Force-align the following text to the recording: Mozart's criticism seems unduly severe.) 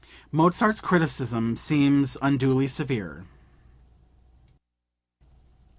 Mozart's 0.31 0.81
criticism 0.81 1.55
seems 1.55 2.17
unduly 2.23 2.65
severe.) 2.65 3.23